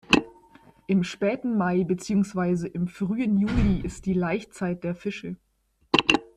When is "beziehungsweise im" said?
1.83-2.87